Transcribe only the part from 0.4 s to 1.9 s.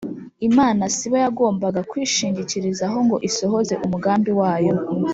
Imana sibo yagombaga